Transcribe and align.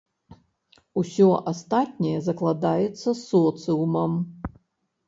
Усё 1.01 1.27
астатняе 1.51 2.15
закладаецца 2.29 3.09
соцыумам. 3.29 4.19